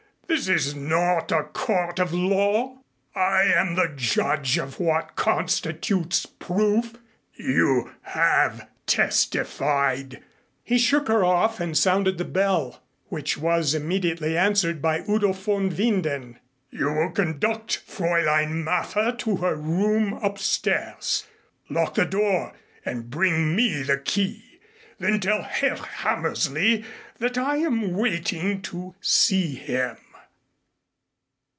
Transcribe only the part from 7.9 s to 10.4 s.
have testified."